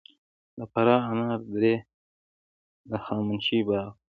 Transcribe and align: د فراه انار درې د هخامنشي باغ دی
د 0.57 0.59
فراه 0.71 1.01
انار 1.11 1.39
درې 1.55 1.75
د 2.89 2.91
هخامنشي 3.03 3.59
باغ 3.67 3.87
دی 3.93 3.99